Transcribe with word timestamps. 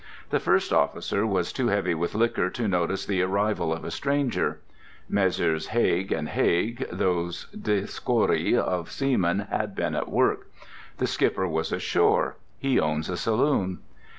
The 0.31 0.39
first 0.39 0.73
officer 0.73 1.27
was 1.27 1.53
too 1.53 1.67
heavy 1.67 1.93
with 1.93 2.15
liquor 2.15 2.49
to 2.49 2.67
notice 2.67 3.05
the 3.05 3.21
arrival 3.21 3.71
of 3.71 3.85
a 3.85 3.91
stranger. 3.91 4.59
Messrs. 5.07 5.67
Haig 5.67 6.11
and 6.11 6.27
Haig, 6.29 6.87
those 6.91 7.45
Dioscuri 7.55 8.57
of 8.57 8.89
seamen, 8.89 9.41
had 9.51 9.75
been 9.75 9.93
at 9.93 10.09
work. 10.09 10.47
The 10.97 11.05
skipper 11.05 11.47
was 11.47 11.71
ashore. 11.71 12.37
He 12.57 12.79
owns 12.79 13.09
a 13.09 13.15
saloon. 13.15 13.81